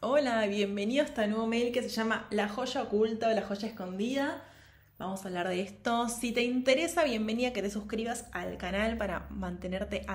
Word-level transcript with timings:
Hola, 0.00 0.46
bienvenido 0.46 1.02
a 1.02 1.06
este 1.06 1.26
nuevo 1.26 1.48
mail 1.48 1.72
que 1.72 1.82
se 1.82 1.88
llama 1.88 2.28
La 2.30 2.48
joya 2.48 2.84
oculta 2.84 3.26
o 3.26 3.32
la 3.32 3.42
joya 3.42 3.66
escondida. 3.66 4.44
Vamos 4.96 5.24
a 5.24 5.26
hablar 5.26 5.48
de 5.48 5.60
esto. 5.60 6.08
Si 6.08 6.30
te 6.30 6.44
interesa, 6.44 7.02
bienvenida 7.02 7.52
que 7.52 7.62
te 7.62 7.70
suscribas 7.70 8.26
al 8.30 8.58
canal 8.58 8.96
para 8.96 9.26
mantenerte 9.30 10.06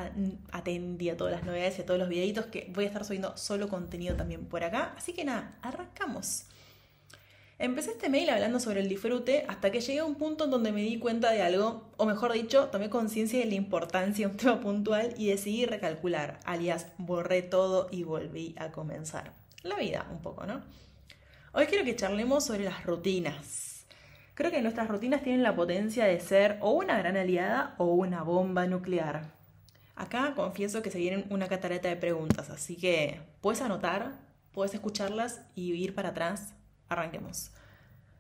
atenti 0.53 1.09
a 1.09 1.17
todas 1.17 1.33
las 1.33 1.43
novedades 1.43 1.79
y 1.79 1.81
a 1.81 1.85
todos 1.85 1.99
los 1.99 2.07
videitos 2.07 2.45
que 2.45 2.71
voy 2.73 2.85
a 2.85 2.87
estar 2.87 3.03
subiendo 3.03 3.35
solo 3.35 3.67
contenido 3.67 4.15
también 4.15 4.45
por 4.45 4.63
acá. 4.63 4.93
Así 4.95 5.11
que 5.11 5.25
nada, 5.25 5.57
arrancamos. 5.61 6.45
Empecé 7.59 7.91
este 7.91 8.07
mail 8.07 8.29
hablando 8.29 8.61
sobre 8.61 8.79
el 8.79 8.87
disfrute 8.87 9.43
hasta 9.49 9.69
que 9.69 9.81
llegué 9.81 9.99
a 9.99 10.05
un 10.05 10.15
punto 10.15 10.45
en 10.45 10.51
donde 10.51 10.71
me 10.71 10.81
di 10.81 10.97
cuenta 10.97 11.29
de 11.31 11.41
algo, 11.41 11.91
o 11.97 12.05
mejor 12.05 12.31
dicho, 12.31 12.69
tomé 12.69 12.89
conciencia 12.89 13.37
de 13.37 13.47
la 13.47 13.55
importancia 13.55 14.27
de 14.27 14.31
un 14.31 14.37
tema 14.37 14.61
puntual 14.61 15.13
y 15.17 15.27
decidí 15.27 15.65
recalcular, 15.65 16.39
alias 16.45 16.87
borré 16.97 17.41
todo 17.41 17.89
y 17.91 18.03
volví 18.03 18.55
a 18.57 18.71
comenzar. 18.71 19.42
La 19.63 19.75
vida 19.77 20.05
un 20.11 20.21
poco, 20.21 20.45
¿no? 20.45 20.61
Hoy 21.53 21.65
quiero 21.65 21.85
que 21.85 21.95
charlemos 21.95 22.45
sobre 22.45 22.65
las 22.65 22.85
rutinas. 22.85 23.85
Creo 24.35 24.51
que 24.51 24.61
nuestras 24.61 24.87
rutinas 24.87 25.23
tienen 25.23 25.43
la 25.43 25.55
potencia 25.55 26.05
de 26.05 26.19
ser 26.19 26.57
o 26.61 26.71
una 26.71 26.97
gran 26.97 27.17
aliada 27.17 27.75
o 27.77 27.85
una 27.85 28.23
bomba 28.23 28.67
nuclear. 28.67 29.31
Acá 29.95 30.33
confieso 30.35 30.81
que 30.81 30.91
se 30.91 30.97
vienen 30.97 31.25
una 31.29 31.47
catarata 31.47 31.87
de 31.87 31.95
preguntas, 31.95 32.49
así 32.49 32.75
que 32.75 33.21
puedes 33.41 33.61
anotar, 33.61 34.13
puedes 34.51 34.73
escucharlas 34.73 35.41
y 35.55 35.73
ir 35.73 35.95
para 35.95 36.09
atrás 36.09 36.53
Arranquemos. 36.93 37.51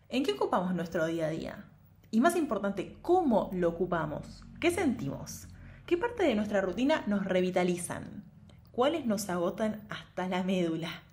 ¿En 0.09 0.23
qué 0.23 0.31
ocupamos 0.31 0.73
nuestro 0.73 1.05
día 1.05 1.27
a 1.27 1.29
día? 1.29 1.65
Y 2.09 2.21
más 2.21 2.35
importante, 2.35 2.97
¿cómo 3.03 3.51
lo 3.53 3.69
ocupamos? 3.69 4.43
¿Qué 4.59 4.71
sentimos? 4.71 5.47
¿Qué 5.85 5.95
parte 5.95 6.23
de 6.23 6.33
nuestra 6.33 6.61
rutina 6.61 7.03
nos 7.05 7.23
revitalizan? 7.23 8.23
¿Cuáles 8.71 9.05
nos 9.05 9.29
agotan 9.29 9.85
hasta 9.89 10.27
la 10.27 10.43
médula? 10.43 11.03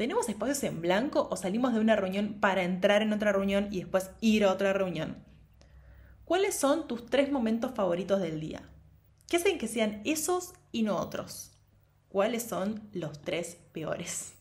¿Tenemos 0.00 0.30
espacios 0.30 0.64
en 0.64 0.80
blanco 0.80 1.28
o 1.30 1.36
salimos 1.36 1.74
de 1.74 1.80
una 1.80 1.94
reunión 1.94 2.38
para 2.40 2.62
entrar 2.62 3.02
en 3.02 3.12
otra 3.12 3.32
reunión 3.32 3.68
y 3.70 3.80
después 3.80 4.08
ir 4.22 4.44
a 4.44 4.50
otra 4.50 4.72
reunión? 4.72 5.18
¿Cuáles 6.24 6.54
son 6.54 6.88
tus 6.88 7.04
tres 7.04 7.30
momentos 7.30 7.72
favoritos 7.74 8.18
del 8.18 8.40
día? 8.40 8.62
¿Qué 9.28 9.36
hacen 9.36 9.58
que 9.58 9.68
sean 9.68 10.00
esos 10.06 10.54
y 10.72 10.84
no 10.84 10.96
otros? 10.96 11.50
¿Cuáles 12.08 12.44
son 12.44 12.80
los 12.94 13.20
tres 13.20 13.58
peores? 13.72 14.32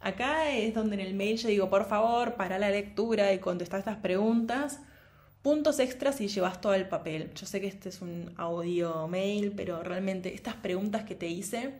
Acá 0.00 0.50
es 0.50 0.74
donde 0.74 0.96
en 0.96 1.02
el 1.02 1.14
mail 1.14 1.38
yo 1.38 1.46
digo, 1.46 1.70
por 1.70 1.84
favor, 1.84 2.34
para 2.34 2.58
la 2.58 2.70
lectura 2.70 3.32
y 3.32 3.38
contestar 3.38 3.78
estas 3.78 3.98
preguntas. 3.98 4.80
Puntos 5.40 5.78
extras 5.78 6.16
si 6.16 6.26
llevas 6.26 6.60
todo 6.60 6.74
el 6.74 6.88
papel. 6.88 7.32
Yo 7.34 7.46
sé 7.46 7.60
que 7.60 7.68
este 7.68 7.90
es 7.90 8.02
un 8.02 8.34
audio 8.36 9.06
mail, 9.06 9.52
pero 9.56 9.84
realmente 9.84 10.34
estas 10.34 10.56
preguntas 10.56 11.04
que 11.04 11.14
te 11.14 11.28
hice, 11.28 11.74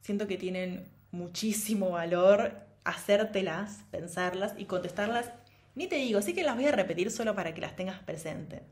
siento 0.00 0.28
que 0.28 0.36
tienen 0.36 1.01
muchísimo 1.12 1.90
valor 1.90 2.66
hacértelas, 2.84 3.84
pensarlas 3.90 4.54
y 4.58 4.64
contestarlas. 4.64 5.30
Ni 5.74 5.86
te 5.86 5.96
digo, 5.96 6.20
sí 6.20 6.34
que 6.34 6.42
las 6.42 6.56
voy 6.56 6.66
a 6.66 6.72
repetir 6.72 7.10
solo 7.10 7.34
para 7.34 7.54
que 7.54 7.60
las 7.60 7.76
tengas 7.76 8.00
presente. 8.00 8.62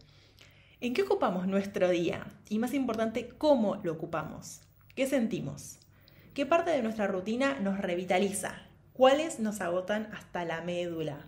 ¿En 0.81 0.95
qué 0.95 1.03
ocupamos 1.03 1.47
nuestro 1.47 1.89
día? 1.91 2.27
Y 2.49 2.59
más 2.59 2.75
importante, 2.75 3.29
¿cómo 3.29 3.77
lo 3.77 3.93
ocupamos? 3.93 4.63
¿Qué 4.97 5.07
sentimos? 5.07 5.79
¿Qué 6.35 6.47
parte 6.47 6.71
de 6.71 6.83
nuestra 6.83 7.07
rutina 7.07 7.59
nos 7.61 7.79
revitaliza? 7.79 8.63
¿Cuáles 8.93 9.41
nos 9.41 9.61
agotan 9.61 10.09
hasta 10.13 10.45
la 10.45 10.63
médula? 10.63 11.19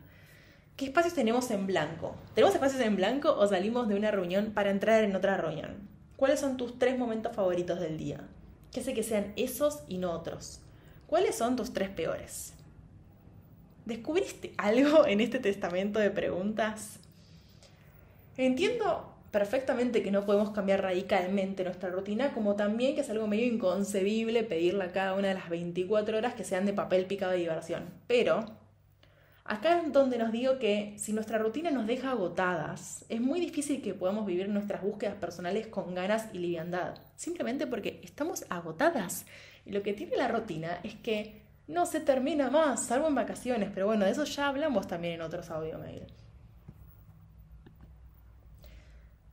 ¿Qué 0.77 0.87
espacios 0.87 1.15
tenemos 1.15 1.51
en 1.51 1.67
blanco? 1.67 2.17
¿Tenemos 2.35 2.55
espacios 2.55 2.81
en 2.81 2.97
blanco 2.97 3.35
o 3.37 3.47
salimos 3.47 3.89
de 3.89 3.95
una 3.95 4.11
reunión 4.11 4.53
para 4.53 4.71
entrar 4.71 5.05
en 5.05 5.15
otra 5.15 5.37
reunión? 5.37 5.89
¿Cuáles 6.17 6.41
son 6.41 6.57
tus 6.57 6.79
tres 6.79 6.99
momentos 6.99 7.35
favoritos 7.35 7.79
del 7.79 7.99
día? 7.99 8.21
¿Qué 8.73 8.81
hace 8.81 8.95
que 8.95 9.03
sean 9.03 9.33
esos 9.37 9.83
y 9.87 9.99
no 9.99 10.13
otros? 10.13 10.61
¿Cuáles 11.13 11.35
son 11.35 11.57
tus 11.57 11.75
tres 11.75 11.91
peores? 11.91 12.55
¿Descubriste 13.85 14.55
algo 14.57 15.07
en 15.07 15.21
este 15.21 15.41
testamento 15.41 15.99
de 15.99 16.09
preguntas? 16.09 17.01
Entiendo 18.39 19.15
perfectamente 19.31 20.03
que 20.03 20.11
no 20.11 20.25
podemos 20.25 20.53
cambiar 20.53 20.81
radicalmente 20.81 21.65
nuestra 21.65 21.91
rutina, 21.91 22.33
como 22.33 22.57
también 22.57 22.95
que 22.95 23.03
es 23.03 23.11
algo 23.11 23.27
medio 23.27 23.45
inconcebible 23.45 24.43
pedirle 24.43 24.85
a 24.85 24.93
cada 24.93 25.13
una 25.13 25.29
de 25.29 25.35
las 25.35 25.51
24 25.51 26.17
horas 26.17 26.33
que 26.33 26.45
sean 26.45 26.65
de 26.65 26.73
papel 26.73 27.05
picado 27.05 27.33
de 27.33 27.41
diversión. 27.41 27.91
Pero 28.07 28.47
acá 29.45 29.83
es 29.83 29.93
donde 29.93 30.17
nos 30.17 30.33
digo 30.33 30.59
que 30.59 30.95
si 30.97 31.13
nuestra 31.13 31.37
rutina 31.37 31.71
nos 31.71 31.87
deja 31.87 32.13
agotadas, 32.13 33.05
es 33.11 33.21
muy 33.21 33.39
difícil 33.39 33.83
que 33.83 33.93
podamos 33.93 34.25
vivir 34.25 34.49
nuestras 34.49 34.81
búsquedas 34.81 35.17
personales 35.17 35.67
con 35.67 35.95
ganas 35.95 36.29
y 36.33 36.39
liviandad, 36.39 36.95
simplemente 37.17 37.67
porque 37.67 38.01
estamos 38.03 38.47
agotadas. 38.49 39.27
Y 39.65 39.73
lo 39.73 39.83
que 39.83 39.93
tiene 39.93 40.17
la 40.17 40.29
rutina 40.29 40.81
es 40.83 40.95
que 40.95 41.43
no 41.69 41.87
se 41.87 42.01
termina 42.01 42.51
más, 42.51 42.87
salvo 42.87 43.09
en 43.09 43.15
vacaciones, 43.15 43.71
pero 43.73 43.87
bueno, 43.87 44.05
de 44.05 44.11
eso 44.11 44.25
ya 44.25 44.49
hablamos 44.49 44.87
también 44.87 45.15
en 45.15 45.23
otros 45.23 45.51
audio 45.51 45.79
mail. 45.79 46.07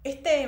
Este, 0.04 0.48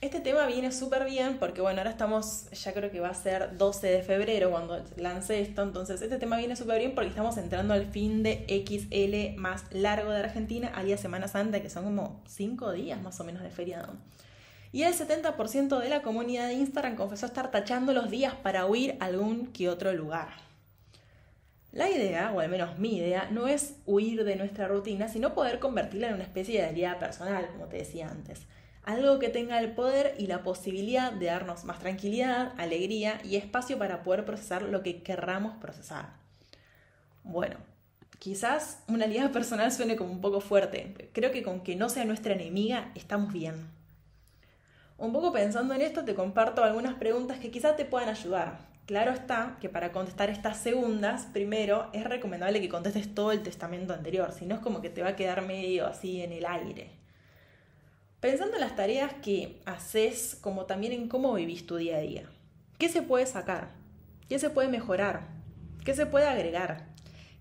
este 0.00 0.20
tema 0.20 0.46
viene 0.46 0.72
súper 0.72 1.04
bien 1.04 1.38
porque, 1.38 1.60
bueno, 1.60 1.78
ahora 1.78 1.90
estamos, 1.90 2.50
ya 2.50 2.74
creo 2.74 2.90
que 2.90 3.00
va 3.00 3.08
a 3.08 3.14
ser 3.14 3.56
12 3.56 3.86
de 3.86 4.02
febrero 4.02 4.50
cuando 4.50 4.84
lance 4.96 5.40
esto, 5.40 5.62
entonces 5.62 6.02
este 6.02 6.18
tema 6.18 6.36
viene 6.36 6.56
súper 6.56 6.78
bien 6.78 6.94
porque 6.94 7.10
estamos 7.10 7.36
entrando 7.38 7.72
al 7.72 7.86
fin 7.86 8.22
de 8.22 8.44
XL 8.66 9.40
más 9.40 9.64
largo 9.70 10.10
de 10.10 10.18
Argentina, 10.18 10.72
al 10.74 10.86
día 10.86 10.98
Semana 10.98 11.28
Santa, 11.28 11.62
que 11.62 11.70
son 11.70 11.84
como 11.84 12.22
5 12.26 12.72
días 12.72 13.00
más 13.00 13.18
o 13.20 13.24
menos 13.24 13.42
de 13.42 13.50
feriado. 13.50 13.94
Y 14.72 14.84
el 14.84 14.94
70% 14.94 15.78
de 15.78 15.88
la 15.90 16.00
comunidad 16.00 16.48
de 16.48 16.54
Instagram 16.54 16.96
confesó 16.96 17.26
estar 17.26 17.50
tachando 17.50 17.92
los 17.92 18.10
días 18.10 18.34
para 18.34 18.64
huir 18.64 18.96
a 19.00 19.04
algún 19.04 19.48
que 19.48 19.68
otro 19.68 19.92
lugar. 19.92 20.30
La 21.72 21.90
idea, 21.90 22.32
o 22.34 22.40
al 22.40 22.48
menos 22.48 22.78
mi 22.78 22.96
idea, 22.96 23.28
no 23.30 23.48
es 23.48 23.76
huir 23.84 24.24
de 24.24 24.36
nuestra 24.36 24.68
rutina, 24.68 25.08
sino 25.08 25.34
poder 25.34 25.58
convertirla 25.58 26.08
en 26.08 26.14
una 26.14 26.24
especie 26.24 26.60
de 26.60 26.68
aliada 26.68 26.98
personal, 26.98 27.48
como 27.52 27.66
te 27.66 27.78
decía 27.78 28.08
antes. 28.08 28.40
Algo 28.84 29.18
que 29.18 29.28
tenga 29.28 29.58
el 29.58 29.72
poder 29.72 30.14
y 30.18 30.26
la 30.26 30.42
posibilidad 30.42 31.12
de 31.12 31.26
darnos 31.26 31.64
más 31.64 31.78
tranquilidad, 31.78 32.52
alegría 32.58 33.20
y 33.24 33.36
espacio 33.36 33.78
para 33.78 34.02
poder 34.02 34.24
procesar 34.24 34.62
lo 34.62 34.82
que 34.82 35.02
querramos 35.02 35.56
procesar. 35.58 36.14
Bueno, 37.24 37.56
quizás 38.18 38.82
una 38.88 39.04
aliada 39.04 39.32
personal 39.32 39.70
suene 39.70 39.96
como 39.96 40.12
un 40.12 40.20
poco 40.20 40.40
fuerte. 40.40 41.10
Creo 41.12 41.30
que 41.30 41.42
con 41.42 41.60
que 41.60 41.76
no 41.76 41.88
sea 41.88 42.04
nuestra 42.04 42.34
enemiga 42.34 42.90
estamos 42.94 43.32
bien. 43.32 43.81
Un 45.02 45.12
poco 45.12 45.32
pensando 45.32 45.74
en 45.74 45.82
esto, 45.82 46.04
te 46.04 46.14
comparto 46.14 46.62
algunas 46.62 46.94
preguntas 46.94 47.40
que 47.40 47.50
quizás 47.50 47.76
te 47.76 47.84
puedan 47.84 48.08
ayudar. 48.08 48.68
Claro 48.86 49.10
está 49.10 49.58
que 49.60 49.68
para 49.68 49.90
contestar 49.90 50.30
estas 50.30 50.58
segundas, 50.58 51.26
primero 51.32 51.90
es 51.92 52.04
recomendable 52.04 52.60
que 52.60 52.68
contestes 52.68 53.12
todo 53.12 53.32
el 53.32 53.42
testamento 53.42 53.94
anterior, 53.94 54.30
si 54.30 54.46
no 54.46 54.54
es 54.54 54.60
como 54.60 54.80
que 54.80 54.90
te 54.90 55.02
va 55.02 55.08
a 55.08 55.16
quedar 55.16 55.44
medio 55.44 55.88
así 55.88 56.22
en 56.22 56.30
el 56.30 56.46
aire. 56.46 56.92
Pensando 58.20 58.54
en 58.54 58.60
las 58.60 58.76
tareas 58.76 59.12
que 59.14 59.60
haces, 59.66 60.38
como 60.40 60.66
también 60.66 60.92
en 60.92 61.08
cómo 61.08 61.34
vivís 61.34 61.66
tu 61.66 61.78
día 61.78 61.96
a 61.96 62.00
día. 62.00 62.30
¿Qué 62.78 62.88
se 62.88 63.02
puede 63.02 63.26
sacar? 63.26 63.70
¿Qué 64.28 64.38
se 64.38 64.50
puede 64.50 64.68
mejorar? 64.68 65.22
¿Qué 65.84 65.94
se 65.94 66.06
puede 66.06 66.28
agregar? 66.28 66.86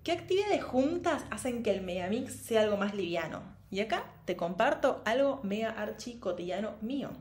¿Qué 0.04 0.14
actividades 0.14 0.64
juntas 0.64 1.26
hacen 1.30 1.62
que 1.62 1.70
el 1.70 1.84
megamix 1.84 2.34
sea 2.34 2.62
algo 2.62 2.78
más 2.78 2.96
liviano? 2.96 3.44
Y 3.70 3.82
acá 3.82 4.06
te 4.26 4.36
comparto 4.36 5.04
algo 5.06 5.42
mega 5.44 5.70
archi 5.70 6.16
cotidiano 6.16 6.74
mío. 6.82 7.12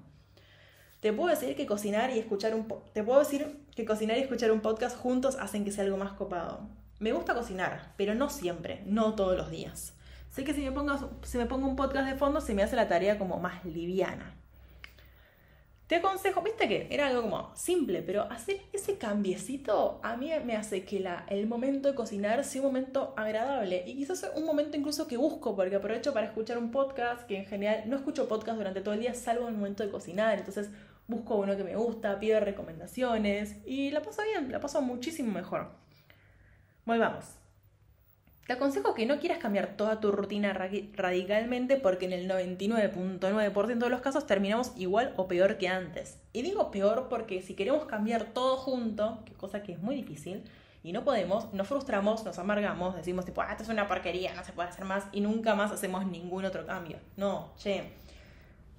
Te 1.01 1.15
puedo 1.15 1.31
decir 1.31 1.57
que 1.57 1.65
cocinar 1.65 2.11
y 2.11 2.19
escuchar 2.19 2.55
un 2.55 2.69
te 2.93 3.03
puedo 3.03 3.21
decir 3.21 3.65
que 3.75 3.87
cocinar 3.87 4.19
y 4.19 4.21
escuchar 4.21 4.53
un 4.53 4.61
podcast 4.61 4.99
juntos 4.99 5.37
hacen 5.41 5.65
que 5.65 5.73
sea 5.73 5.85
algo 5.85 5.97
más 5.97 6.13
copado. 6.13 6.61
Me 6.99 7.13
gusta 7.13 7.35
cocinar, 7.35 7.95
pero 7.97 8.15
no 8.15 8.29
siempre, 8.29 8.83
no 8.85 9.15
todos 9.15 9.35
los 9.35 9.51
días. 9.51 9.95
Sé 10.31 10.45
que 10.45 10.53
si 10.53 10.61
me 10.61 10.73
pongo, 10.73 11.11
si 11.23 11.39
me 11.39 11.47
pongo 11.47 11.67
un 11.67 11.77
podcast 11.77 12.07
de 12.07 12.17
fondo 12.17 12.43
se 12.43 12.53
me 12.53 12.63
hace 12.63 12.77
la 12.77 12.87
tarea 12.87 13.19
como 13.19 13.39
más 13.39 13.65
liviana. 13.65 14.37
Te 15.87 15.97
aconsejo, 15.97 16.41
viste 16.43 16.69
que 16.69 16.87
era 16.89 17.09
algo 17.09 17.23
como 17.23 17.51
simple, 17.57 18.01
pero 18.03 18.31
hacer 18.31 18.61
ese 18.73 18.97
cambiecito 18.97 19.99
a 20.05 20.17
mí 20.17 20.31
me 20.45 20.55
hace 20.55 20.85
que 20.85 21.05
el 21.29 21.49
momento 21.49 21.89
de 21.89 21.97
cocinar 21.97 22.45
sea 22.45 22.61
un 22.61 22.69
momento 22.69 23.13
agradable 23.17 23.83
y 23.89 23.97
quizás 23.97 24.31
un 24.37 24.45
momento 24.45 24.77
incluso 24.77 25.09
que 25.09 25.17
busco, 25.17 25.57
porque 25.57 25.75
aprovecho 25.75 26.13
para 26.13 26.27
escuchar 26.27 26.59
un 26.59 26.71
podcast, 26.71 27.27
que 27.27 27.39
en 27.39 27.45
general 27.45 27.89
no 27.89 27.97
escucho 27.97 28.29
podcast 28.29 28.57
durante 28.57 28.83
todo 28.83 28.95
el 28.95 29.01
día, 29.01 29.15
salvo 29.15 29.49
en 29.49 29.55
el 29.55 29.59
momento 29.59 29.83
de 29.83 29.91
cocinar, 29.91 30.39
entonces 30.39 30.71
busco 31.11 31.37
uno 31.37 31.57
que 31.57 31.65
me 31.65 31.77
gusta, 31.77 32.19
pido 32.19 32.41
recomendaciones 32.41 33.57
y 33.67 33.91
la 33.91 34.03
paso 34.03 34.23
bien, 34.23 34.51
la 34.51 34.61
paso 34.61 34.81
muchísimo 34.81 35.33
mejor. 35.33 35.69
Volvamos. 36.87 37.25
Te 38.47 38.55
aconsejo 38.55 38.95
que 38.95 39.07
no 39.07 39.21
quieras 39.21 39.39
cambiar 39.39 39.77
toda 39.77 40.01
tu 40.01 40.11
rutina 40.11 40.53
radicalmente 40.53 41.77
porque 41.77 42.07
en 42.07 42.13
el 42.13 42.29
99.9% 42.29 43.79
de 43.79 43.89
los 43.91 44.01
casos 44.01 44.27
terminamos 44.27 44.73
igual 44.77 45.15
o 45.17 45.29
peor 45.29 45.57
que 45.57 45.69
antes. 45.69 46.19
Y 46.33 46.43
digo 46.43 46.73
peor 46.73 47.07
porque 47.09 47.43
si 47.43 47.55
queremos 47.55 47.85
cambiar 47.85 48.33
todo 48.33 48.57
junto, 48.57 49.23
cosa 49.37 49.63
que 49.63 49.73
es 49.73 49.79
muy 49.81 49.95
difícil, 49.95 50.43
y 50.83 50.93
no 50.93 51.05
podemos, 51.05 51.53
nos 51.53 51.69
frustramos, 51.69 52.25
nos 52.25 52.39
amargamos, 52.39 52.97
decimos 52.97 53.25
tipo, 53.25 53.43
ah, 53.43 53.49
esto 53.51 53.63
es 53.63 53.69
una 53.69 53.87
porquería, 53.87 54.35
no 54.35 54.43
se 54.43 54.53
puede 54.53 54.71
hacer 54.71 54.85
más 54.85 55.05
y 55.13 55.21
nunca 55.21 55.55
más 55.55 55.71
hacemos 55.71 56.07
ningún 56.07 56.45
otro 56.45 56.67
cambio. 56.67 56.99
No, 57.17 57.53
che, 57.57 57.93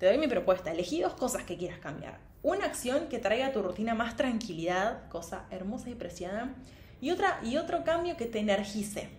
te 0.02 0.08
doy 0.08 0.18
mi 0.18 0.28
propuesta. 0.28 0.72
Elegí 0.72 1.00
dos 1.00 1.14
cosas 1.14 1.44
que 1.44 1.58
quieras 1.58 1.78
cambiar. 1.78 2.18
Una 2.42 2.66
acción 2.66 3.08
que 3.08 3.20
traiga 3.20 3.46
a 3.46 3.52
tu 3.52 3.62
rutina 3.62 3.94
más 3.94 4.16
tranquilidad, 4.16 5.08
cosa 5.10 5.46
hermosa 5.52 5.92
y 5.92 5.94
preciada. 5.94 6.56
Y, 7.00 7.12
otra, 7.12 7.40
y 7.44 7.58
otro 7.58 7.84
cambio 7.84 8.18
que 8.18 8.26
te 8.26 8.40
energice. 8.40 9.10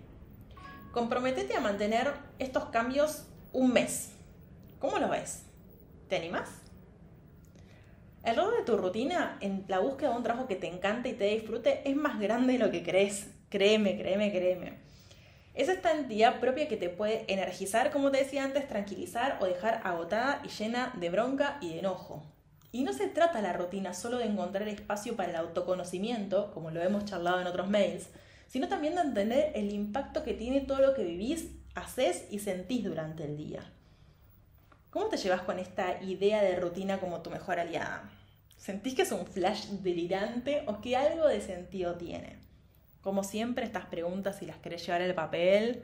Comprometete 0.90 1.56
a 1.56 1.60
mantener 1.60 2.12
estos 2.40 2.64
cambios 2.70 3.28
un 3.52 3.72
mes. 3.72 4.10
¿Cómo 4.80 4.98
lo 4.98 5.08
ves? 5.08 5.44
¿Te 6.08 6.16
animas? 6.16 6.50
El 8.24 8.34
rol 8.34 8.52
de 8.58 8.64
tu 8.64 8.76
rutina 8.76 9.38
en 9.40 9.64
la 9.68 9.78
búsqueda 9.78 10.10
de 10.10 10.16
un 10.16 10.24
trabajo 10.24 10.48
que 10.48 10.56
te 10.56 10.66
encante 10.66 11.10
y 11.10 11.14
te 11.14 11.26
disfrute 11.26 11.88
es 11.88 11.94
más 11.94 12.18
grande 12.18 12.54
de 12.54 12.58
lo 12.58 12.72
que 12.72 12.82
crees. 12.82 13.30
Créeme, 13.50 13.96
créeme, 13.96 14.32
créeme. 14.32 14.80
Es 15.54 15.68
esta 15.68 15.92
entidad 15.92 16.40
propia 16.40 16.66
que 16.66 16.78
te 16.78 16.88
puede 16.88 17.30
energizar, 17.30 17.90
como 17.90 18.10
te 18.10 18.18
decía 18.18 18.44
antes, 18.44 18.66
tranquilizar 18.68 19.38
o 19.40 19.46
dejar 19.46 19.82
agotada 19.84 20.40
y 20.44 20.48
llena 20.48 20.94
de 20.98 21.10
bronca 21.10 21.58
y 21.60 21.70
de 21.70 21.80
enojo. 21.80 22.24
Y 22.70 22.84
no 22.84 22.94
se 22.94 23.08
trata 23.08 23.42
la 23.42 23.52
rutina 23.52 23.92
solo 23.92 24.16
de 24.16 24.24
encontrar 24.24 24.66
espacio 24.66 25.14
para 25.14 25.28
el 25.28 25.36
autoconocimiento, 25.36 26.52
como 26.52 26.70
lo 26.70 26.80
hemos 26.80 27.04
charlado 27.04 27.38
en 27.40 27.46
otros 27.46 27.68
mails, 27.68 28.08
sino 28.46 28.68
también 28.68 28.94
de 28.94 29.02
entender 29.02 29.52
el 29.54 29.72
impacto 29.72 30.22
que 30.22 30.32
tiene 30.32 30.62
todo 30.62 30.78
lo 30.78 30.94
que 30.94 31.04
vivís, 31.04 31.50
haces 31.74 32.24
y 32.30 32.38
sentís 32.38 32.84
durante 32.84 33.24
el 33.24 33.36
día. 33.36 33.70
¿Cómo 34.88 35.06
te 35.08 35.18
llevas 35.18 35.42
con 35.42 35.58
esta 35.58 36.02
idea 36.02 36.42
de 36.42 36.56
rutina 36.56 36.98
como 36.98 37.20
tu 37.20 37.28
mejor 37.28 37.58
aliada? 37.58 38.10
¿Sentís 38.56 38.94
que 38.94 39.02
es 39.02 39.12
un 39.12 39.26
flash 39.26 39.66
delirante 39.66 40.64
o 40.66 40.80
que 40.80 40.96
algo 40.96 41.28
de 41.28 41.42
sentido 41.42 41.96
tiene? 41.96 42.38
Como 43.02 43.24
siempre, 43.24 43.64
estas 43.64 43.86
preguntas, 43.86 44.38
si 44.38 44.46
las 44.46 44.56
querés 44.58 44.86
llevar 44.86 45.02
al 45.02 45.14
papel, 45.14 45.82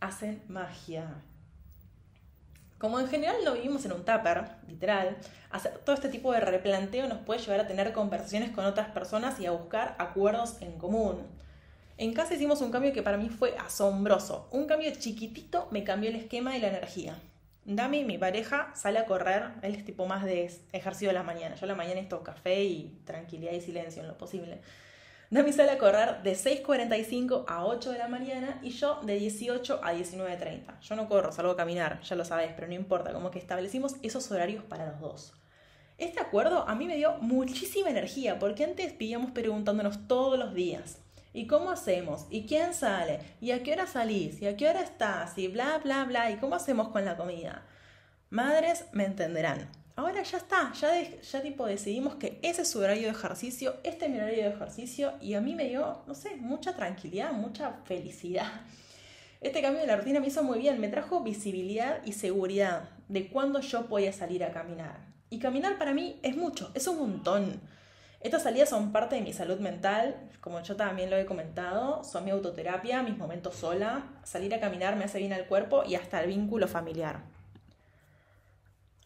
hacen 0.00 0.42
magia. 0.48 1.06
Como 2.78 3.00
en 3.00 3.08
general 3.08 3.36
no 3.44 3.54
vivimos 3.54 3.84
en 3.84 3.92
un 3.92 4.04
tupper, 4.04 4.44
literal, 4.68 5.16
hacer 5.50 5.78
todo 5.78 5.94
este 5.94 6.08
tipo 6.08 6.32
de 6.32 6.40
replanteo 6.40 7.08
nos 7.08 7.18
puede 7.18 7.40
llevar 7.40 7.60
a 7.60 7.66
tener 7.66 7.92
conversaciones 7.92 8.50
con 8.50 8.64
otras 8.64 8.88
personas 8.90 9.38
y 9.40 9.46
a 9.46 9.50
buscar 9.50 9.96
acuerdos 9.98 10.62
en 10.62 10.78
común. 10.78 11.26
En 11.96 12.14
casa 12.14 12.34
hicimos 12.34 12.60
un 12.60 12.70
cambio 12.70 12.92
que 12.92 13.02
para 13.02 13.16
mí 13.16 13.28
fue 13.28 13.56
asombroso. 13.58 14.48
Un 14.52 14.66
cambio 14.66 14.92
chiquitito 14.96 15.66
me 15.72 15.82
cambió 15.82 16.08
el 16.08 16.16
esquema 16.16 16.56
y 16.56 16.60
la 16.60 16.68
energía. 16.68 17.18
Dami, 17.64 18.04
mi 18.04 18.16
pareja, 18.16 18.72
sale 18.76 19.00
a 19.00 19.04
correr. 19.04 19.50
Él 19.62 19.74
es 19.74 19.84
tipo 19.84 20.06
más 20.06 20.24
de 20.24 20.48
ejercicio 20.72 21.08
de 21.08 21.14
la 21.14 21.24
mañana. 21.24 21.56
Yo 21.56 21.64
a 21.64 21.66
la 21.66 21.74
mañana 21.74 22.00
esto 22.00 22.22
café 22.22 22.62
y 22.62 23.02
tranquilidad 23.04 23.52
y 23.52 23.60
silencio 23.60 24.00
en 24.00 24.08
lo 24.08 24.16
posible. 24.16 24.60
Dami 25.30 25.52
sale 25.52 25.72
a 25.72 25.78
correr 25.78 26.22
de 26.22 26.32
6.45 26.32 27.44
a 27.46 27.66
8 27.66 27.92
de 27.92 27.98
la 27.98 28.08
mañana 28.08 28.58
y 28.62 28.70
yo 28.70 28.98
de 29.02 29.16
18 29.16 29.80
a 29.82 29.92
19.30. 29.92 30.80
Yo 30.80 30.96
no 30.96 31.06
corro, 31.06 31.32
salgo 31.32 31.52
a 31.52 31.56
caminar, 31.56 32.00
ya 32.00 32.16
lo 32.16 32.24
sabes, 32.24 32.52
pero 32.54 32.66
no 32.66 32.72
importa, 32.72 33.12
como 33.12 33.30
que 33.30 33.38
establecimos 33.38 33.96
esos 34.02 34.30
horarios 34.30 34.64
para 34.64 34.86
los 34.86 35.00
dos. 35.00 35.34
Este 35.98 36.18
acuerdo 36.18 36.66
a 36.66 36.74
mí 36.74 36.86
me 36.86 36.96
dio 36.96 37.18
muchísima 37.20 37.90
energía 37.90 38.38
porque 38.38 38.64
antes 38.64 38.96
vivíamos 38.96 39.32
preguntándonos 39.32 40.08
todos 40.08 40.38
los 40.38 40.54
días. 40.54 40.96
¿Y 41.34 41.46
cómo 41.46 41.70
hacemos? 41.70 42.26
¿Y 42.30 42.46
quién 42.46 42.72
sale? 42.72 43.20
¿Y 43.42 43.50
a 43.50 43.62
qué 43.62 43.74
hora 43.74 43.86
salís? 43.86 44.40
¿Y 44.40 44.46
a 44.46 44.56
qué 44.56 44.66
hora 44.66 44.80
estás? 44.80 45.36
Y 45.36 45.48
bla, 45.48 45.76
bla, 45.84 46.04
bla. 46.04 46.30
¿Y 46.30 46.36
cómo 46.36 46.54
hacemos 46.54 46.88
con 46.88 47.04
la 47.04 47.18
comida? 47.18 47.66
Madres 48.30 48.86
me 48.92 49.04
entenderán 49.04 49.68
ahora 49.98 50.22
ya 50.22 50.38
está, 50.38 50.72
ya, 50.74 50.90
ya 51.20 51.42
tipo 51.42 51.66
decidimos 51.66 52.14
que 52.14 52.38
ese 52.42 52.62
es 52.62 52.70
su 52.70 52.78
horario 52.78 53.08
de 53.08 53.10
ejercicio, 53.10 53.74
este 53.82 54.04
es 54.04 54.10
mi 54.12 54.18
horario 54.18 54.44
de 54.44 54.50
ejercicio 54.50 55.14
y 55.20 55.34
a 55.34 55.40
mí 55.40 55.56
me 55.56 55.64
dio, 55.68 56.02
no 56.06 56.14
sé, 56.14 56.36
mucha 56.36 56.76
tranquilidad, 56.76 57.32
mucha 57.32 57.72
felicidad. 57.84 58.46
Este 59.40 59.60
cambio 59.60 59.80
de 59.80 59.88
la 59.88 59.96
rutina 59.96 60.20
me 60.20 60.28
hizo 60.28 60.44
muy 60.44 60.60
bien, 60.60 60.80
me 60.80 60.86
trajo 60.86 61.24
visibilidad 61.24 61.98
y 62.04 62.12
seguridad 62.12 62.90
de 63.08 63.28
cuándo 63.28 63.58
yo 63.58 63.86
podía 63.86 64.12
salir 64.12 64.44
a 64.44 64.52
caminar. 64.52 65.00
Y 65.30 65.40
caminar 65.40 65.78
para 65.78 65.92
mí 65.92 66.20
es 66.22 66.36
mucho, 66.36 66.70
es 66.74 66.86
un 66.86 66.98
montón. 66.98 67.60
Estas 68.20 68.44
salidas 68.44 68.68
son 68.68 68.92
parte 68.92 69.16
de 69.16 69.22
mi 69.22 69.32
salud 69.32 69.58
mental, 69.58 70.14
como 70.40 70.62
yo 70.62 70.76
también 70.76 71.10
lo 71.10 71.16
he 71.16 71.26
comentado, 71.26 72.04
son 72.04 72.24
mi 72.24 72.30
autoterapia, 72.30 73.02
mis 73.02 73.18
momentos 73.18 73.56
sola. 73.56 74.04
Salir 74.22 74.54
a 74.54 74.60
caminar 74.60 74.94
me 74.94 75.04
hace 75.04 75.18
bien 75.18 75.32
al 75.32 75.46
cuerpo 75.46 75.82
y 75.84 75.96
hasta 75.96 76.22
el 76.22 76.28
vínculo 76.28 76.68
familiar. 76.68 77.37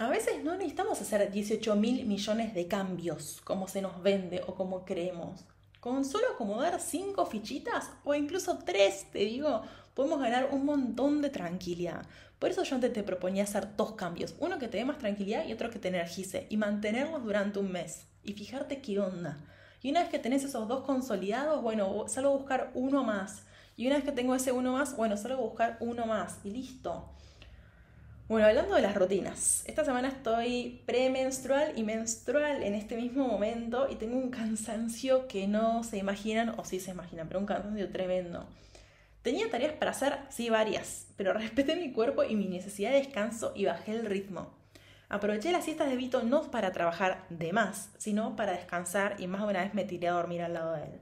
A 0.02 0.08
veces 0.08 0.42
no 0.42 0.56
necesitamos 0.56 1.00
hacer 1.00 1.30
18 1.30 1.76
mil 1.76 2.04
millones 2.06 2.54
de 2.54 2.66
cambios 2.66 3.40
como 3.44 3.68
se 3.68 3.80
nos 3.80 4.02
vende 4.02 4.42
o 4.48 4.56
como 4.56 4.84
creemos. 4.84 5.44
Con 5.78 6.04
solo 6.04 6.26
acomodar 6.34 6.80
5 6.80 7.24
fichitas 7.26 7.88
o 8.02 8.12
incluso 8.12 8.58
3, 8.58 9.12
te 9.12 9.20
digo, 9.20 9.62
podemos 9.94 10.18
ganar 10.18 10.48
un 10.50 10.64
montón 10.64 11.22
de 11.22 11.30
tranquilidad. 11.30 12.04
Por 12.40 12.50
eso 12.50 12.64
yo 12.64 12.74
antes 12.74 12.92
te 12.92 13.04
proponía 13.04 13.44
hacer 13.44 13.76
dos 13.76 13.92
cambios. 13.92 14.34
Uno 14.40 14.58
que 14.58 14.66
te 14.66 14.78
dé 14.78 14.84
más 14.84 14.98
tranquilidad 14.98 15.46
y 15.46 15.52
otro 15.52 15.70
que 15.70 15.78
te 15.78 15.86
energice. 15.86 16.48
Y 16.50 16.56
mantenerlos 16.56 17.22
durante 17.22 17.60
un 17.60 17.70
mes. 17.70 18.04
Y 18.24 18.32
fijarte 18.32 18.82
qué 18.82 18.98
onda. 18.98 19.38
Y 19.82 19.92
una 19.92 20.00
vez 20.00 20.08
que 20.08 20.18
tenés 20.18 20.42
esos 20.42 20.66
dos 20.66 20.82
consolidados, 20.82 21.62
bueno, 21.62 22.08
salgo 22.08 22.30
a 22.30 22.38
buscar 22.38 22.72
uno 22.74 23.04
más. 23.04 23.44
Y 23.76 23.86
una 23.86 23.94
vez 23.94 24.04
que 24.04 24.10
tengo 24.10 24.34
ese 24.34 24.50
uno 24.50 24.72
más, 24.72 24.96
bueno, 24.96 25.16
salgo 25.16 25.38
a 25.38 25.46
buscar 25.46 25.76
uno 25.78 26.06
más. 26.06 26.40
Y 26.42 26.50
listo. 26.50 27.08
Bueno, 28.32 28.46
hablando 28.46 28.76
de 28.76 28.80
las 28.80 28.94
rutinas, 28.94 29.62
esta 29.66 29.84
semana 29.84 30.08
estoy 30.08 30.80
premenstrual 30.86 31.74
y 31.76 31.82
menstrual 31.82 32.62
en 32.62 32.74
este 32.74 32.96
mismo 32.96 33.28
momento 33.28 33.88
y 33.90 33.96
tengo 33.96 34.16
un 34.16 34.30
cansancio 34.30 35.28
que 35.28 35.46
no 35.46 35.84
se 35.84 35.98
imaginan, 35.98 36.58
o 36.58 36.64
sí 36.64 36.80
se 36.80 36.92
imaginan, 36.92 37.28
pero 37.28 37.40
un 37.40 37.44
cansancio 37.44 37.90
tremendo. 37.90 38.46
Tenía 39.20 39.50
tareas 39.50 39.74
para 39.74 39.90
hacer, 39.90 40.18
sí, 40.30 40.48
varias, 40.48 41.08
pero 41.18 41.32
respeté 41.34 41.76
mi 41.76 41.92
cuerpo 41.92 42.24
y 42.24 42.34
mi 42.34 42.46
necesidad 42.46 42.92
de 42.92 43.00
descanso 43.00 43.52
y 43.54 43.66
bajé 43.66 43.92
el 43.92 44.06
ritmo. 44.06 44.54
Aproveché 45.10 45.52
las 45.52 45.64
siestas 45.64 45.90
de 45.90 45.96
Vito 45.96 46.22
no 46.22 46.50
para 46.50 46.72
trabajar 46.72 47.26
de 47.28 47.52
más, 47.52 47.90
sino 47.98 48.34
para 48.34 48.52
descansar 48.52 49.16
y 49.18 49.26
más 49.26 49.42
de 49.42 49.48
una 49.48 49.62
vez 49.62 49.74
me 49.74 49.84
tiré 49.84 50.08
a 50.08 50.12
dormir 50.12 50.40
al 50.40 50.54
lado 50.54 50.72
de 50.72 50.84
él. 50.84 51.00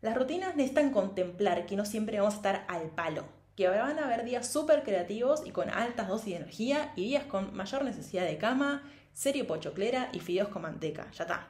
Las 0.00 0.16
rutinas 0.16 0.56
necesitan 0.56 0.90
contemplar 0.90 1.66
que 1.66 1.76
no 1.76 1.84
siempre 1.84 2.18
vamos 2.18 2.34
a 2.34 2.38
estar 2.38 2.64
al 2.66 2.88
palo, 2.90 3.26
que 3.56 3.68
van 3.68 3.98
a 3.98 4.06
haber 4.06 4.24
días 4.24 4.46
súper 4.46 4.82
creativos 4.82 5.42
y 5.46 5.50
con 5.50 5.70
altas 5.70 6.08
dosis 6.08 6.30
de 6.30 6.36
energía 6.36 6.92
y 6.96 7.04
días 7.04 7.24
con 7.24 7.54
mayor 7.54 7.84
necesidad 7.84 8.24
de 8.24 8.38
cama, 8.38 8.82
serie 9.12 9.44
pochoclera 9.44 10.08
y 10.12 10.20
fideos 10.20 10.48
con 10.48 10.62
manteca. 10.62 11.10
Ya 11.12 11.24
está. 11.24 11.48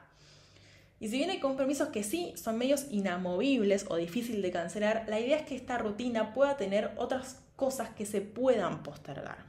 Y 0.99 1.09
si 1.09 1.17
bien 1.17 1.29
hay 1.29 1.39
compromisos 1.39 1.89
que 1.89 2.03
sí 2.03 2.33
son 2.37 2.57
medios 2.57 2.85
inamovibles 2.89 3.85
o 3.89 3.97
difícil 3.97 4.41
de 4.41 4.51
cancelar, 4.51 5.05
la 5.07 5.19
idea 5.19 5.37
es 5.37 5.43
que 5.43 5.55
esta 5.55 5.77
rutina 5.77 6.33
pueda 6.33 6.55
tener 6.55 6.91
otras 6.97 7.41
cosas 7.55 7.89
que 7.89 8.05
se 8.05 8.21
puedan 8.21 8.83
postergar. 8.83 9.45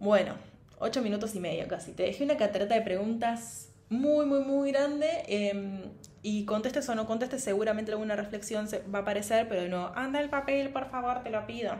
Bueno, 0.00 0.34
ocho 0.78 1.02
minutos 1.02 1.34
y 1.34 1.40
medio 1.40 1.66
casi. 1.68 1.92
Te 1.92 2.04
dejé 2.04 2.24
una 2.24 2.36
catarata 2.36 2.74
de 2.74 2.82
preguntas 2.82 3.68
muy, 3.90 4.26
muy, 4.26 4.40
muy 4.40 4.72
grande. 4.72 5.08
Em, 5.26 5.82
y 6.22 6.44
contestes 6.44 6.88
o 6.88 6.94
no 6.94 7.06
contestes, 7.06 7.42
seguramente 7.42 7.92
alguna 7.92 8.16
reflexión 8.16 8.68
se 8.68 8.80
va 8.82 9.00
a 9.00 9.02
aparecer, 9.02 9.48
pero 9.48 9.68
no, 9.68 9.92
anda 9.94 10.20
el 10.20 10.28
papel, 10.28 10.70
por 10.70 10.90
favor, 10.90 11.22
te 11.22 11.30
lo 11.30 11.46
pido. 11.46 11.72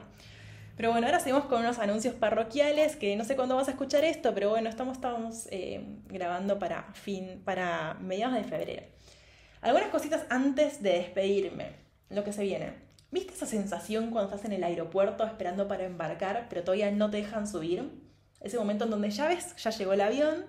Pero 0.76 0.92
bueno, 0.92 1.08
ahora 1.08 1.18
seguimos 1.18 1.46
con 1.46 1.60
unos 1.60 1.80
anuncios 1.80 2.14
parroquiales, 2.14 2.94
que 2.94 3.16
no 3.16 3.24
sé 3.24 3.34
cuándo 3.34 3.56
vas 3.56 3.66
a 3.66 3.72
escuchar 3.72 4.04
esto, 4.04 4.32
pero 4.32 4.50
bueno, 4.50 4.68
estamos, 4.68 4.96
estamos 4.96 5.48
eh, 5.50 5.84
grabando 6.06 6.60
para, 6.60 6.92
fin, 6.94 7.42
para 7.44 7.94
mediados 7.94 8.36
de 8.36 8.44
febrero. 8.44 8.82
Algunas 9.60 9.88
cositas 9.88 10.24
antes 10.30 10.80
de 10.80 10.92
despedirme, 10.92 11.72
lo 12.10 12.22
que 12.22 12.32
se 12.32 12.44
viene. 12.44 12.74
¿Viste 13.10 13.34
esa 13.34 13.46
sensación 13.46 14.10
cuando 14.10 14.30
estás 14.30 14.44
en 14.44 14.52
el 14.52 14.62
aeropuerto 14.62 15.24
esperando 15.24 15.66
para 15.66 15.84
embarcar, 15.84 16.46
pero 16.48 16.62
todavía 16.62 16.92
no 16.92 17.10
te 17.10 17.16
dejan 17.16 17.48
subir? 17.48 17.90
Ese 18.40 18.56
momento 18.56 18.84
en 18.84 18.90
donde 18.90 19.10
ya 19.10 19.26
ves, 19.26 19.56
ya 19.56 19.70
llegó 19.70 19.94
el 19.94 20.00
avión, 20.00 20.46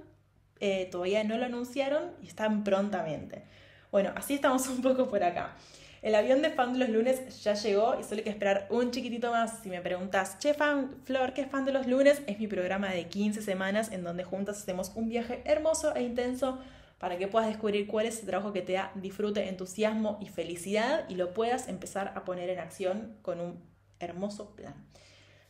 eh, 0.59 0.87
todavía 0.91 1.23
no 1.23 1.37
lo 1.37 1.45
anunciaron 1.45 2.11
y 2.21 2.27
están 2.27 2.63
prontamente. 2.63 3.45
Bueno, 3.91 4.11
así 4.15 4.35
estamos 4.35 4.67
un 4.69 4.81
poco 4.81 5.07
por 5.09 5.23
acá. 5.23 5.55
El 6.01 6.15
avión 6.15 6.41
de 6.41 6.49
fan 6.49 6.71
de 6.71 6.79
los 6.79 6.89
lunes 6.89 7.43
ya 7.43 7.55
llegó 7.55 7.99
y 7.99 8.03
solo 8.03 8.17
hay 8.17 8.23
que 8.23 8.29
esperar 8.29 8.67
un 8.69 8.91
chiquitito 8.91 9.31
más. 9.31 9.59
Si 9.61 9.69
me 9.69 9.81
preguntas, 9.81 10.39
che, 10.39 10.53
fan, 10.53 10.95
Flor, 11.03 11.33
¿qué 11.33 11.41
es 11.41 11.51
fan 11.51 11.65
de 11.65 11.73
los 11.73 11.87
lunes? 11.87 12.21
Es 12.25 12.39
mi 12.39 12.47
programa 12.47 12.89
de 12.89 13.07
15 13.07 13.41
semanas 13.41 13.91
en 13.91 14.03
donde 14.03 14.23
juntas 14.23 14.59
hacemos 14.59 14.93
un 14.95 15.09
viaje 15.09 15.41
hermoso 15.43 15.93
e 15.95 16.03
intenso 16.03 16.59
para 16.99 17.17
que 17.17 17.27
puedas 17.27 17.49
descubrir 17.49 17.87
cuál 17.87 18.05
es 18.05 18.19
el 18.19 18.27
trabajo 18.27 18.53
que 18.53 18.61
te 18.61 18.73
da 18.73 18.91
disfrute, 18.95 19.49
entusiasmo 19.49 20.17
y 20.21 20.27
felicidad 20.27 21.05
y 21.09 21.15
lo 21.15 21.33
puedas 21.33 21.67
empezar 21.67 22.13
a 22.15 22.23
poner 22.23 22.49
en 22.49 22.59
acción 22.59 23.17
con 23.21 23.41
un 23.41 23.61
hermoso 23.99 24.55
plan. 24.55 24.75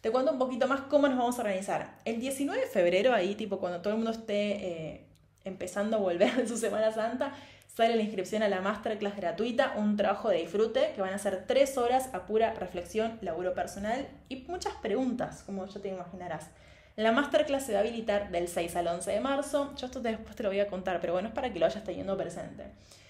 Te 0.01 0.11
cuento 0.11 0.31
un 0.31 0.39
poquito 0.39 0.67
más 0.67 0.81
cómo 0.81 1.07
nos 1.07 1.17
vamos 1.17 1.37
a 1.37 1.41
organizar. 1.41 1.99
El 2.05 2.19
19 2.21 2.61
de 2.61 2.67
febrero, 2.67 3.13
ahí 3.13 3.35
tipo 3.35 3.59
cuando 3.59 3.81
todo 3.81 3.93
el 3.93 3.97
mundo 3.97 4.11
esté 4.11 4.65
eh, 4.65 5.05
empezando 5.43 5.97
a 5.97 5.99
volver 5.99 6.35
de 6.37 6.47
su 6.47 6.57
Semana 6.57 6.91
Santa, 6.91 7.35
Sale 7.75 7.95
la 7.95 8.01
inscripción 8.01 8.43
a 8.43 8.49
la 8.49 8.61
masterclass 8.61 9.15
gratuita, 9.15 9.73
un 9.77 9.95
trabajo 9.95 10.29
de 10.29 10.37
disfrute, 10.37 10.91
que 10.95 11.01
van 11.01 11.13
a 11.13 11.17
ser 11.17 11.45
tres 11.47 11.77
horas 11.77 12.09
a 12.13 12.25
pura 12.25 12.53
reflexión, 12.53 13.17
laburo 13.21 13.53
personal 13.53 14.07
y 14.27 14.43
muchas 14.47 14.73
preguntas, 14.81 15.43
como 15.45 15.65
ya 15.65 15.79
te 15.79 15.87
imaginarás. 15.87 16.49
La 16.97 17.13
masterclass 17.13 17.65
se 17.65 17.71
va 17.71 17.77
a 17.77 17.81
habilitar 17.81 18.31
del 18.31 18.49
6 18.49 18.75
al 18.75 18.87
11 18.87 19.11
de 19.11 19.19
marzo. 19.21 19.73
Yo 19.77 19.85
esto 19.85 20.01
después 20.01 20.35
te 20.35 20.43
lo 20.43 20.49
voy 20.49 20.59
a 20.59 20.67
contar, 20.67 20.99
pero 20.99 21.13
bueno, 21.13 21.29
es 21.29 21.33
para 21.33 21.53
que 21.53 21.59
lo 21.59 21.67
vayas 21.67 21.83
teniendo 21.85 22.17
presente. 22.17 22.65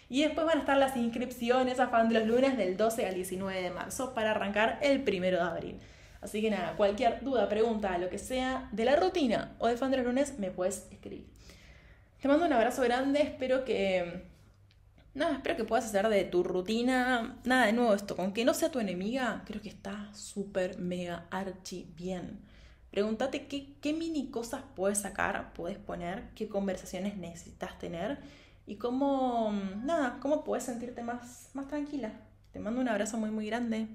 Y 0.10 0.22
después 0.24 0.46
van 0.46 0.58
a 0.58 0.62
estar 0.62 0.78
las 0.78 0.96
inscripciones 0.96 1.80
a 1.80 1.88
fan 1.88 2.10
de 2.10 2.20
los 2.20 2.28
lunes 2.28 2.56
del 2.58 2.78
12 2.78 3.08
al 3.08 3.16
19 3.16 3.62
de 3.62 3.72
marzo 3.72 4.14
para 4.14 4.32
arrancar 4.32 4.78
el 4.82 5.00
1 5.00 5.22
de 5.22 5.40
abril. 5.40 5.80
Así 6.22 6.42
que 6.42 6.52
nada, 6.52 6.74
cualquier 6.76 7.24
duda, 7.24 7.48
pregunta, 7.50 7.98
lo 7.98 8.10
que 8.10 8.20
sea 8.20 8.70
de 8.72 8.86
la 8.86 8.98
rutina 8.98 9.56
o 9.58 9.68
de 9.68 9.78
fan 9.78 9.90
de 9.90 9.98
los 9.98 10.06
lunes, 10.06 10.38
me 10.38 10.52
puedes 10.52 10.88
escribir. 10.92 11.26
Te 12.22 12.28
mando 12.28 12.46
un 12.46 12.54
abrazo 12.54 12.84
grande, 12.84 13.22
espero 13.22 13.64
que 13.64 14.24
Nada, 15.14 15.34
espero 15.34 15.58
que 15.58 15.64
puedas 15.64 15.86
hacer 15.86 16.08
de 16.08 16.24
tu 16.26 16.44
rutina. 16.44 17.40
Nada, 17.44 17.66
de 17.66 17.74
nuevo 17.74 17.94
esto, 17.94 18.16
con 18.16 18.34
que 18.34 18.46
no 18.46 18.54
sea 18.54 18.72
tu 18.72 18.80
enemiga, 18.80 19.44
creo 19.46 19.62
que 19.62 19.70
está 19.70 20.14
súper, 20.14 20.78
mega, 20.80 21.28
archi 21.32 21.92
bien. 21.96 22.40
Pregúntate 22.92 23.48
qué, 23.48 23.76
qué 23.82 23.94
mini 23.94 24.30
cosas 24.32 24.64
puedes 24.76 25.00
sacar, 25.00 25.54
puedes 25.54 25.78
poner, 25.78 26.30
qué 26.36 26.48
conversaciones 26.48 27.18
necesitas 27.18 27.78
tener 27.80 28.20
y 28.66 28.76
cómo, 28.76 29.52
nada, 29.84 30.20
cómo 30.22 30.44
puedes 30.44 30.64
sentirte 30.66 31.04
más, 31.04 31.50
más 31.54 31.68
tranquila. 31.68 32.14
Te 32.52 32.60
mando 32.60 32.82
un 32.82 32.88
abrazo 32.90 33.18
muy, 33.18 33.32
muy 33.32 33.48
grande. 33.48 33.88